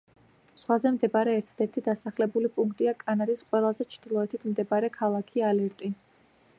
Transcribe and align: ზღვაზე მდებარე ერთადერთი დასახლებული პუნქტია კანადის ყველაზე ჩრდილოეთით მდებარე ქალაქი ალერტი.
ზღვაზე 0.59 0.91
მდებარე 0.95 1.35
ერთადერთი 1.39 1.83
დასახლებული 1.89 2.51
პუნქტია 2.57 2.95
კანადის 3.05 3.47
ყველაზე 3.53 3.89
ჩრდილოეთით 3.93 4.51
მდებარე 4.53 4.93
ქალაქი 5.01 5.47
ალერტი. 5.53 5.97